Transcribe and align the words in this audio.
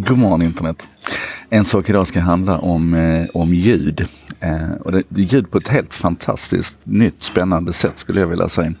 God 0.00 0.18
morgon 0.18 0.42
internet. 0.42 0.88
En 1.50 1.64
sak 1.64 1.90
idag 1.90 2.06
ska 2.06 2.20
handla 2.20 2.58
om, 2.58 2.94
eh, 2.94 3.26
om 3.34 3.54
ljud. 3.54 4.06
Eh, 4.40 4.72
och 4.84 4.92
det, 4.92 5.02
det 5.08 5.20
är 5.20 5.24
ljud 5.24 5.50
på 5.50 5.58
ett 5.58 5.68
helt 5.68 5.94
fantastiskt 5.94 6.76
nytt 6.84 7.22
spännande 7.22 7.72
sätt 7.72 7.98
skulle 7.98 8.20
jag 8.20 8.26
vilja 8.26 8.48
säga. 8.48 8.72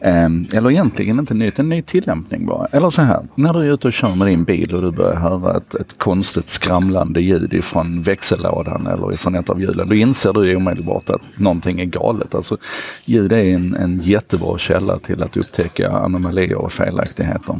Eh, 0.00 0.28
eller 0.52 0.70
egentligen 0.70 1.18
inte 1.18 1.34
nytt, 1.34 1.58
en 1.58 1.68
ny 1.68 1.82
tillämpning 1.82 2.46
bara. 2.46 2.66
Eller 2.72 2.90
så 2.90 3.02
här, 3.02 3.20
när 3.34 3.52
du 3.52 3.60
är 3.60 3.72
ute 3.74 3.86
och 3.86 3.92
kör 3.92 4.14
med 4.14 4.26
din 4.26 4.44
bil 4.44 4.74
och 4.74 4.82
du 4.82 4.90
börjar 4.90 5.16
höra 5.16 5.56
ett, 5.56 5.74
ett 5.74 5.98
konstigt 5.98 6.48
skramlande 6.48 7.20
ljud 7.20 7.52
ifrån 7.52 8.02
växellådan 8.02 8.86
eller 8.86 9.12
ifrån 9.12 9.34
ett 9.34 9.50
av 9.50 9.60
hjulen. 9.60 9.88
Då 9.88 9.94
inser 9.94 10.32
du 10.32 10.56
omedelbart 10.56 11.10
att 11.10 11.22
någonting 11.36 11.80
är 11.80 11.84
galet. 11.84 12.34
Alltså, 12.34 12.56
ljud 13.04 13.32
är 13.32 13.54
en, 13.54 13.74
en 13.74 14.00
jättebra 14.00 14.58
källa 14.58 14.98
till 14.98 15.22
att 15.22 15.36
upptäcka 15.36 15.90
anomalier 15.90 16.54
och 16.54 16.72
felaktigheter. 16.72 17.58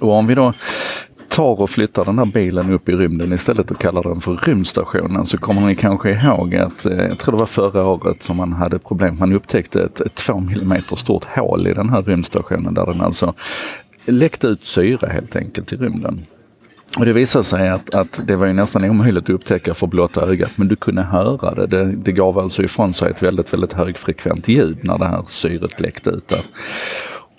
Och 0.00 0.12
om 0.12 0.26
vi 0.26 0.34
då 0.34 0.52
tar 1.32 1.60
och 1.60 1.70
flyttar 1.70 2.04
den 2.04 2.18
här 2.18 2.24
bilen 2.24 2.70
upp 2.70 2.88
i 2.88 2.92
rymden 2.92 3.32
istället 3.32 3.70
och 3.70 3.80
kallar 3.80 4.02
den 4.02 4.20
för 4.20 4.36
rymdstationen 4.36 5.26
så 5.26 5.38
kommer 5.38 5.60
ni 5.60 5.74
kanske 5.74 6.10
ihåg 6.10 6.54
att, 6.54 6.86
eh, 6.86 7.02
jag 7.02 7.18
tror 7.18 7.32
det 7.32 7.38
var 7.38 7.46
förra 7.46 7.86
året 7.86 8.22
som 8.22 8.36
man 8.36 8.52
hade 8.52 8.78
problem, 8.78 9.18
man 9.18 9.32
upptäckte 9.32 9.82
ett, 9.82 10.00
ett 10.00 10.14
2 10.14 10.32
mm 10.32 10.82
stort 10.96 11.24
hål 11.24 11.66
i 11.66 11.74
den 11.74 11.88
här 11.88 12.02
rymdstationen 12.02 12.74
där 12.74 12.86
den 12.86 13.00
alltså 13.00 13.34
läckte 14.04 14.46
ut 14.46 14.64
syre 14.64 15.08
helt 15.12 15.36
enkelt 15.36 15.72
i 15.72 15.76
rymden. 15.76 16.26
Och 16.98 17.04
det 17.04 17.12
visade 17.12 17.44
sig 17.44 17.68
att, 17.68 17.94
att 17.94 18.20
det 18.26 18.36
var 18.36 18.46
ju 18.46 18.52
nästan 18.52 18.90
omöjligt 18.90 19.24
att 19.24 19.30
upptäcka 19.30 19.74
för 19.74 19.86
blotta 19.86 20.20
ögat, 20.20 20.50
men 20.56 20.68
du 20.68 20.76
kunde 20.76 21.02
höra 21.02 21.54
det. 21.54 21.66
det. 21.66 21.84
Det 21.84 22.12
gav 22.12 22.38
alltså 22.38 22.62
ifrån 22.62 22.94
sig 22.94 23.10
ett 23.10 23.22
väldigt, 23.22 23.52
väldigt 23.52 23.72
högfrekvent 23.72 24.48
ljud 24.48 24.78
när 24.82 24.98
det 24.98 25.06
här 25.06 25.24
syret 25.26 25.80
läckte 25.80 26.10
ut 26.10 26.28
där. 26.28 26.40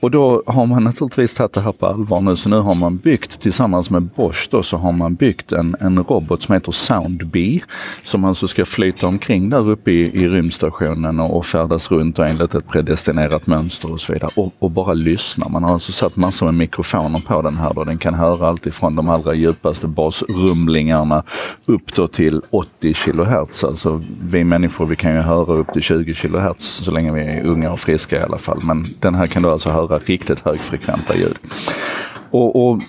Och 0.04 0.12
då 0.12 0.44
har 0.46 0.66
man 0.66 0.84
naturligtvis 0.84 1.34
tagit 1.34 1.54
det 1.54 1.62
här 1.62 1.72
på 1.72 1.88
allvar 1.88 2.22
nu. 2.22 2.36
Så 2.36 2.50
nu 2.50 2.56
har 2.56 2.76
man 2.76 2.98
byggt 2.98 3.42
tillsammans 3.42 3.90
med 3.90 4.04
Bosch 4.04 4.48
då, 4.52 4.64
så 4.64 4.78
har 4.78 4.92
man 4.92 5.16
byggt 5.16 5.52
en, 5.52 5.76
en 5.80 6.04
robot 6.04 6.42
som 6.42 6.54
heter 6.54 6.72
Soundbee. 6.72 7.62
Som 8.04 8.26
alltså 8.26 8.48
ska 8.48 8.66
flyta 8.66 9.08
omkring 9.08 9.50
där 9.50 9.70
uppe 9.70 9.92
i, 9.92 10.24
i 10.24 10.28
rymdstationen 10.28 11.20
och, 11.20 11.38
och 11.38 11.46
färdas 11.46 11.92
runt 11.92 12.20
enligt 12.20 12.56
ett 12.56 12.68
predestinerat 12.68 13.48
mönster 13.48 13.92
och 13.92 14.02
så 14.02 14.14
vidare. 14.14 14.32
Och, 14.36 14.54
och, 14.60 14.72
bara 14.72 14.94
lyssna. 14.94 15.48
Man 15.50 15.64
har 15.64 15.74
alltså 15.74 15.92
satt 15.92 16.16
massor 16.16 16.46
med 16.46 16.56
mikrofoner 16.56 17.20
på 17.20 17.42
den 17.42 17.58
här 17.58 17.74
då. 17.74 17.84
Den 17.84 17.98
kan 17.98 18.14
höra 18.14 18.48
allt 18.48 18.66
ifrån 18.66 18.96
de 18.96 19.10
allra 19.10 19.34
djupaste 19.34 19.88
basrumlingarna 19.88 21.24
upp 21.66 21.96
då 21.96 22.08
till 22.08 22.42
80 22.50 22.94
kHz. 22.94 23.64
Alltså 23.64 24.02
vi 24.22 24.44
människor 24.44 24.86
vi 24.86 24.96
kan 24.96 25.14
ju 25.14 25.20
höra 25.20 25.54
upp 25.54 25.74
till 25.74 25.82
20 25.82 26.14
kHz 26.14 26.64
så 26.64 26.92
länge 26.92 27.12
vi 27.12 27.22
är 27.22 27.46
unga 27.46 27.72
och 27.72 27.80
friska 27.80 28.20
i 28.20 28.24
alla 28.24 28.38
fall. 28.38 28.60
Men 28.64 28.88
den 29.00 29.16
här 29.16 29.28
kan 29.28 29.42
du 29.42 29.50
alltså 29.50 29.70
höra 29.70 29.93
riktigt 29.98 30.40
högfrekventa 30.40 31.16
ljud. 31.16 31.38
Och, 32.32 32.70
och 32.70 32.82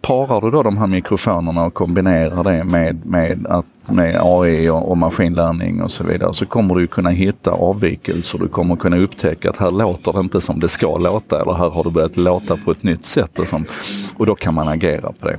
parar 0.00 0.40
du 0.40 0.50
då 0.50 0.62
de 0.62 0.76
här 0.76 0.86
mikrofonerna 0.86 1.64
och 1.64 1.74
kombinerar 1.74 2.44
det 2.44 2.64
med, 2.64 3.06
med, 3.06 3.46
att, 3.46 3.66
med 3.86 4.20
AI 4.22 4.68
och, 4.68 4.90
och 4.90 4.98
maskinlärning 4.98 5.82
och 5.82 5.90
så 5.90 6.04
vidare 6.04 6.34
så 6.34 6.46
kommer 6.46 6.74
du 6.74 6.86
kunna 6.86 7.10
hitta 7.10 7.50
avvikelser. 7.50 8.38
Du 8.38 8.48
kommer 8.48 8.76
kunna 8.76 8.96
upptäcka 8.96 9.50
att 9.50 9.56
här 9.56 9.70
låter 9.70 10.12
det 10.12 10.20
inte 10.20 10.40
som 10.40 10.60
det 10.60 10.68
ska 10.68 10.98
låta 10.98 11.42
eller 11.42 11.52
här 11.52 11.70
har 11.70 11.84
det 11.84 11.90
börjat 11.90 12.16
låta 12.16 12.56
på 12.56 12.70
ett 12.70 12.82
nytt 12.82 13.06
sätt. 13.06 13.38
Och, 13.38 13.48
sånt. 13.48 13.68
och 14.16 14.26
då 14.26 14.34
kan 14.34 14.54
man 14.54 14.68
agera 14.68 15.12
på 15.20 15.28
det. 15.28 15.38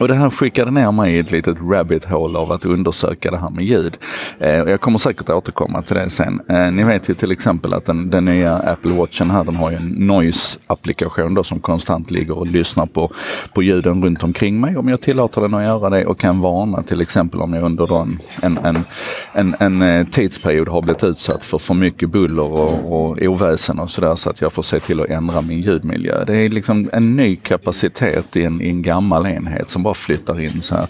Och 0.00 0.08
det 0.08 0.14
här 0.14 0.30
skickade 0.30 0.70
ner 0.70 0.92
mig 0.92 1.14
i 1.14 1.18
ett 1.18 1.30
litet 1.30 1.56
rabbit 1.70 2.04
hole 2.04 2.38
av 2.38 2.52
att 2.52 2.64
undersöka 2.64 3.30
det 3.30 3.38
här 3.38 3.50
med 3.50 3.64
ljud. 3.64 3.98
Eh, 4.38 4.50
jag 4.50 4.80
kommer 4.80 4.98
säkert 4.98 5.30
återkomma 5.30 5.82
till 5.82 5.96
det 5.96 6.10
sen. 6.10 6.40
Eh, 6.48 6.72
ni 6.72 6.84
vet 6.84 7.08
ju 7.08 7.14
till 7.14 7.32
exempel 7.32 7.74
att 7.74 7.86
den, 7.86 8.10
den 8.10 8.24
nya 8.24 8.56
Apple 8.56 8.92
Watchen 8.92 9.30
här, 9.30 9.44
den 9.44 9.56
har 9.56 9.70
ju 9.70 9.76
en 9.76 10.10
noise-applikation 10.10 11.34
då 11.34 11.42
som 11.42 11.60
konstant 11.60 12.10
ligger 12.10 12.38
och 12.38 12.46
lyssnar 12.46 12.86
på, 12.86 13.12
på 13.54 13.62
ljuden 13.62 14.04
runt 14.04 14.22
omkring 14.22 14.60
mig. 14.60 14.76
Om 14.76 14.88
jag 14.88 15.00
tillåter 15.00 15.40
den 15.40 15.54
att 15.54 15.64
göra 15.64 15.90
det 15.90 16.06
och 16.06 16.18
kan 16.18 16.40
varna 16.40 16.82
till 16.82 17.00
exempel 17.00 17.40
om 17.40 17.52
jag 17.52 17.64
under 17.64 18.02
en, 18.02 18.18
en, 18.42 18.58
en, 18.58 18.84
en, 19.32 19.56
en 19.58 19.82
eh, 19.82 20.06
tidsperiod 20.06 20.68
har 20.68 20.82
blivit 20.82 21.04
utsatt 21.04 21.44
för 21.44 21.58
för 21.58 21.74
mycket 21.74 22.10
buller 22.10 22.42
och, 22.42 22.92
och 22.92 23.18
oväsen 23.22 23.78
och 23.78 23.90
sådär 23.90 24.14
så 24.14 24.30
att 24.30 24.40
jag 24.40 24.52
får 24.52 24.62
se 24.62 24.80
till 24.80 25.00
att 25.00 25.08
ändra 25.08 25.40
min 25.40 25.60
ljudmiljö. 25.60 26.24
Det 26.24 26.36
är 26.36 26.48
liksom 26.48 26.90
en 26.92 27.16
ny 27.16 27.36
kapacitet 27.36 28.36
i 28.36 28.44
en, 28.44 28.60
i 28.60 28.68
en 28.68 28.82
gammal 28.82 29.26
enhet 29.26 29.70
som 29.70 29.82
bara 29.82 29.89
flyttar 29.94 30.40
in 30.40 30.62
så 30.62 30.74
här. 30.74 30.86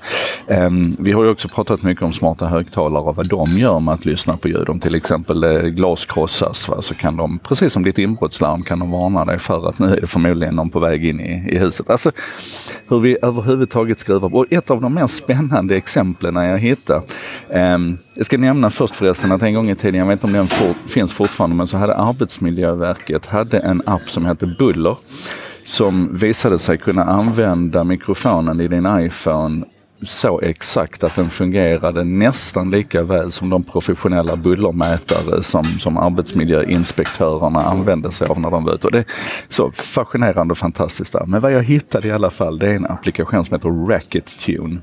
Um, 0.66 0.94
vi 0.98 1.12
har 1.12 1.24
ju 1.24 1.30
också 1.30 1.48
pratat 1.48 1.82
mycket 1.82 2.02
om 2.02 2.12
smarta 2.12 2.46
högtalare 2.46 3.02
och 3.02 3.16
vad 3.16 3.28
de 3.28 3.48
gör 3.48 3.80
med 3.80 3.94
att 3.94 4.04
lyssna 4.04 4.36
på 4.36 4.48
ljud. 4.48 4.68
Om 4.68 4.80
till 4.80 4.94
exempel 4.94 5.44
eh, 5.44 5.60
glas 5.60 6.04
krossas 6.04 6.68
va, 6.68 6.82
så 6.82 6.94
kan 6.94 7.16
de, 7.16 7.38
precis 7.38 7.72
som 7.72 7.82
ditt 7.82 7.98
inbrottslarm, 7.98 8.62
kan 8.62 8.78
de 8.78 8.90
varna 8.90 9.24
dig 9.24 9.38
för 9.38 9.68
att 9.68 9.78
nu 9.78 9.86
är 9.86 10.00
det 10.00 10.06
förmodligen 10.06 10.54
någon 10.54 10.70
på 10.70 10.80
väg 10.80 11.04
in 11.04 11.20
i, 11.20 11.54
i 11.54 11.58
huset. 11.58 11.90
Alltså 11.90 12.12
hur 12.88 13.00
vi 13.00 13.16
överhuvudtaget 13.22 14.00
skruvar 14.00 14.34
Och 14.34 14.46
ett 14.50 14.70
av 14.70 14.80
de 14.80 14.94
mer 14.94 15.06
spännande 15.06 15.76
exemplen 15.76 16.34
jag 16.34 16.58
hittade. 16.58 17.02
Um, 17.48 17.98
jag 18.14 18.26
ska 18.26 18.38
nämna 18.38 18.70
först 18.70 18.94
förresten 18.94 19.32
att 19.32 19.42
en 19.42 19.54
gång 19.54 19.70
i 19.70 19.74
tiden, 19.74 20.00
jag 20.00 20.06
vet 20.06 20.12
inte 20.12 20.26
om 20.26 20.32
den 20.32 20.46
for, 20.46 20.88
finns 20.88 21.12
fortfarande, 21.12 21.56
men 21.56 21.66
så 21.66 21.76
hade 21.76 21.96
Arbetsmiljöverket 21.96 23.26
hade 23.26 23.58
en 23.58 23.82
app 23.86 24.10
som 24.10 24.24
hette 24.24 24.46
Buller 24.46 24.96
som 25.70 26.16
visade 26.16 26.58
sig 26.58 26.78
kunna 26.78 27.04
använda 27.04 27.84
mikrofonen 27.84 28.60
i 28.60 28.69
din 28.69 28.86
iPhone 29.00 29.64
så 30.03 30.41
exakt 30.41 31.04
att 31.04 31.16
den 31.16 31.31
fungerade 31.31 32.04
nästan 32.04 32.70
lika 32.70 33.03
väl 33.03 33.32
som 33.32 33.50
de 33.50 33.62
professionella 33.62 34.36
bullermätare 34.36 35.42
som, 35.42 35.64
som 35.64 35.97
arbetsmiljöinspektörerna 35.97 37.64
använde 37.64 38.10
sig 38.10 38.26
av 38.26 38.41
när 38.41 38.50
de 38.50 38.64
var 38.64 38.75
ute. 38.75 38.86
Och 38.86 38.92
det 38.92 38.98
är 38.98 39.04
så 39.48 39.70
fascinerande 39.72 40.53
och 40.53 40.59
fantastiskt 40.59 41.12
där. 41.12 41.26
Men 41.26 41.41
vad 41.41 41.53
jag 41.53 41.62
hittade 41.62 42.09
i 42.09 42.12
alla 42.12 42.30
fall, 42.30 42.59
det 42.59 42.70
är 42.70 42.75
en 42.75 42.86
applikation 42.86 43.44
som 43.44 43.54
heter 43.54 43.88
Racket 43.88 44.38
Tune. 44.38 44.78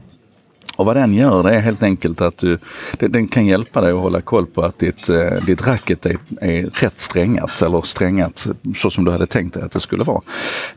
Och 0.77 0.85
vad 0.85 0.95
den 0.95 1.13
gör 1.13 1.43
det 1.43 1.55
är 1.55 1.59
helt 1.59 1.83
enkelt 1.83 2.21
att 2.21 2.37
du, 2.37 2.57
den 2.99 3.27
kan 3.27 3.45
hjälpa 3.45 3.81
dig 3.81 3.91
att 3.91 3.99
hålla 3.99 4.21
koll 4.21 4.45
på 4.45 4.61
att 4.61 4.79
ditt, 4.79 5.09
eh, 5.09 5.45
ditt 5.45 5.67
racket 5.67 6.05
är, 6.05 6.17
är 6.41 6.63
rätt 6.63 6.99
strängat 6.99 7.61
eller 7.61 7.81
strängat 7.81 8.47
så 8.75 8.89
som 8.89 9.05
du 9.05 9.11
hade 9.11 9.27
tänkt 9.27 9.53
dig 9.53 9.63
att 9.63 9.71
det 9.71 9.79
skulle 9.79 10.03
vara. 10.03 10.21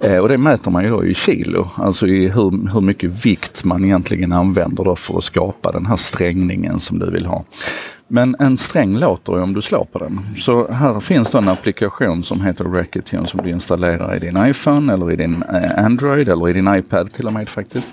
Eh, 0.01 0.17
och 0.17 0.29
det 0.29 0.39
mäter 0.39 0.71
man 0.71 0.85
ju 0.85 0.91
då 0.91 1.05
i 1.05 1.15
kilo, 1.15 1.69
alltså 1.75 2.07
i 2.07 2.29
hur, 2.29 2.73
hur 2.73 2.81
mycket 2.81 3.27
vikt 3.27 3.65
man 3.65 3.85
egentligen 3.85 4.33
använder 4.33 4.85
då 4.85 4.97
för 4.97 5.19
att 5.19 5.25
skapa 5.25 5.73
den 5.73 5.87
här 5.87 5.97
strängningen 5.97 6.81
som 6.81 6.99
du 6.99 7.11
vill 7.11 7.27
ha. 7.27 7.45
Men 8.13 8.37
en 8.39 8.57
sträng 8.57 8.99
låter 8.99 9.33
ju 9.33 9.43
om 9.43 9.55
du 9.55 9.63
slår 9.63 9.85
på 9.85 9.99
den. 9.99 10.21
Så 10.37 10.73
här 10.73 11.01
finns 11.01 11.31
då 11.31 11.39
en 11.39 11.49
applikation 11.49 12.23
som 12.23 12.41
heter 12.41 12.65
Racketune 12.65 13.27
som 13.27 13.41
du 13.43 13.51
installerar 13.51 14.17
i 14.17 14.19
din 14.19 14.47
iPhone 14.47 14.93
eller 14.93 15.13
i 15.13 15.17
din 15.17 15.43
eh, 15.43 15.85
Android 15.85 16.29
eller 16.29 16.49
i 16.49 16.53
din 16.53 16.75
iPad 16.75 17.13
till 17.13 17.27
och 17.27 17.33
med 17.33 17.49
faktiskt. 17.49 17.89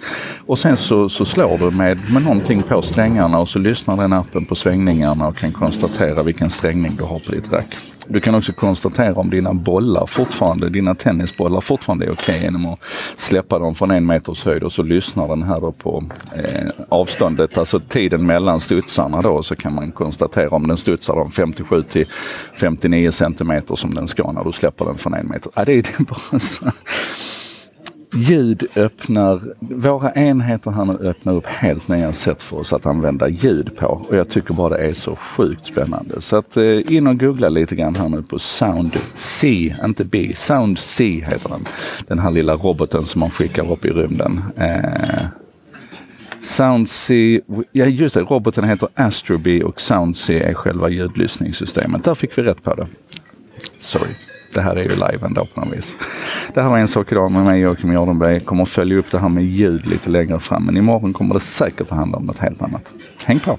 Och 0.45 0.59
sen 0.59 0.77
så, 0.77 1.09
så 1.09 1.25
slår 1.25 1.57
du 1.57 1.72
med, 1.72 2.11
med 2.11 2.23
någonting 2.23 2.63
på 2.63 2.81
strängarna 2.81 3.39
och 3.39 3.50
så 3.50 3.59
lyssnar 3.59 3.97
den 3.97 4.13
appen 4.13 4.45
på 4.45 4.56
svängningarna 4.56 5.27
och 5.27 5.38
kan 5.38 5.51
konstatera 5.51 6.23
vilken 6.23 6.50
strängning 6.50 6.95
du 6.97 7.03
har 7.03 7.19
på 7.19 7.31
ditt 7.31 7.51
rack. 7.51 7.75
Du 8.07 8.19
kan 8.19 8.35
också 8.35 8.53
konstatera 8.53 9.13
om 9.13 9.29
dina 9.29 9.53
bollar 9.53 10.06
fortfarande, 10.06 10.69
dina 10.69 10.95
tennisbollar 10.95 11.61
fortfarande 11.61 12.06
är 12.06 12.11
okej 12.11 12.35
okay 12.35 12.44
genom 12.44 12.66
att 12.66 12.79
släppa 13.16 13.59
dem 13.59 13.75
från 13.75 13.91
en 13.91 14.06
meters 14.06 14.45
höjd 14.45 14.63
och 14.63 14.72
så 14.72 14.83
lyssnar 14.83 15.27
den 15.27 15.44
här 15.44 15.61
då 15.61 15.72
på 15.72 16.03
eh, 16.35 16.69
avståndet, 16.89 17.57
alltså 17.57 17.79
tiden 17.79 18.25
mellan 18.25 18.59
studsarna 18.59 19.22
då 19.22 19.44
så 19.44 19.56
kan 19.56 19.75
man 19.75 19.91
konstatera 20.07 20.50
om 20.50 20.68
den 20.68 20.78
studsar 20.78 21.16
de 21.16 21.31
57 21.31 21.84
till 21.84 22.06
59 22.53 23.12
centimeter 23.12 23.75
som 23.75 23.94
den 23.94 24.07
ska 24.07 24.31
när 24.31 24.44
du 24.44 24.51
släpper 24.51 24.85
den 24.85 24.97
från 24.97 25.13
en 25.13 25.28
meter. 25.28 25.51
Ja, 25.56 25.66
det 25.66 25.78
är 25.78 26.03
bara 26.03 26.40
så. 26.40 26.66
Ljud 28.13 28.68
öppnar, 28.75 29.41
våra 29.59 30.12
enheter 30.12 30.72
här 30.72 30.85
nu 30.85 30.94
öppnar 30.94 31.34
upp 31.34 31.45
helt 31.45 31.88
nya 31.88 32.13
sätt 32.13 32.44
för 32.44 32.57
oss 32.57 32.73
att 32.73 32.85
använda 32.85 33.29
ljud 33.29 33.78
på 33.78 34.06
och 34.09 34.16
jag 34.16 34.29
tycker 34.29 34.53
bara 34.53 34.78
det 34.78 34.88
är 34.88 34.94
så 34.94 35.16
sjukt 35.16 35.66
spännande. 35.66 36.22
Så 36.22 36.35
att 36.35 36.57
eh, 36.57 36.91
in 36.91 37.07
och 37.07 37.19
googla 37.19 37.50
lite 37.50 37.75
grann 37.75 37.95
här 37.95 38.09
nu 38.09 38.24
på 38.24 38.39
Sound 38.39 38.97
C, 39.16 39.75
inte 39.85 40.06
B, 40.06 40.31
Sound 40.35 40.79
C 40.79 41.25
heter 41.28 41.50
den. 41.50 41.68
Den 42.07 42.19
här 42.19 42.31
lilla 42.31 42.53
roboten 42.53 43.03
som 43.03 43.19
man 43.19 43.29
skickar 43.29 43.72
upp 43.72 43.85
i 43.85 43.89
rymden. 43.89 44.44
Eh, 44.57 45.25
SoundSea, 46.42 47.42
ja 47.72 47.86
just 47.86 48.16
det, 48.16 48.22
roboten 48.22 48.63
heter 48.63 48.89
Astrobee 48.95 49.63
och 49.63 49.81
SoundSea 49.81 50.50
är 50.50 50.54
själva 50.54 50.89
ljudlyssningssystemet. 50.89 52.04
Där 52.04 52.16
fick 52.16 52.38
vi 52.38 52.42
rätt 52.42 52.63
på 52.63 52.75
det. 52.75 52.88
Sorry. 53.78 54.12
Det 54.54 54.62
här 54.62 54.75
är 54.75 54.84
ju 54.84 54.89
live 54.89 55.19
ändå 55.22 55.45
på 55.45 55.60
något 55.60 55.78
vis. 55.78 55.98
Det 56.54 56.62
här 56.62 56.69
var 56.69 56.78
en 56.78 56.88
sak 56.88 57.12
idag 57.12 57.31
med 57.31 57.45
mig 57.45 57.62
Joakim 57.62 57.92
Jardenberg. 57.92 58.39
Kommer 58.39 58.63
att 58.63 58.69
följa 58.69 58.98
upp 58.98 59.12
det 59.12 59.19
här 59.19 59.30
med 59.30 59.44
ljud 59.44 59.88
lite 59.88 60.10
längre 60.10 60.39
fram. 60.39 60.66
Men 60.66 60.78
imorgon 60.78 61.13
kommer 61.13 61.34
det 61.34 61.39
säkert 61.39 61.81
att 61.81 61.98
handla 61.98 62.18
om 62.18 62.25
något 62.25 62.39
helt 62.39 62.62
annat. 62.62 62.92
Häng 63.25 63.39
på! 63.39 63.57